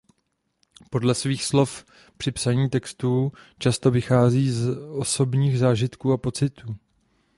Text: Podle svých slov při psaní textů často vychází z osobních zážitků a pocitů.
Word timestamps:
Podle 0.89 1.15
svých 1.15 1.43
slov 1.45 1.85
při 2.17 2.31
psaní 2.31 2.69
textů 2.69 3.31
často 3.59 3.91
vychází 3.91 4.49
z 4.51 4.77
osobních 4.89 5.59
zážitků 5.59 6.11
a 6.11 6.17
pocitů. 6.17 6.75